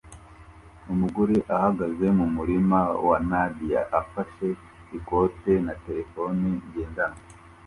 Umugore 0.93 1.35
ahagaze 1.55 2.05
mumurima 2.17 2.79
wa 3.07 3.17
nadia 3.29 3.81
afashe 4.01 4.47
ikote 4.97 5.51
na 5.65 5.73
terefone 5.83 6.45
ngendanwa 6.69 7.19